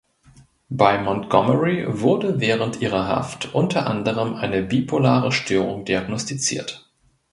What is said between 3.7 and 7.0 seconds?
anderem eine bipolare Störung diagnostiziert.